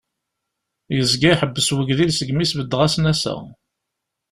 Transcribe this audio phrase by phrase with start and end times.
[0.95, 3.35] Yezga iḥebbes wegdil segmi i sbeddeɣ asnas-a.